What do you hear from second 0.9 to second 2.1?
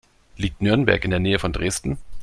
in der Nähe von Dresden?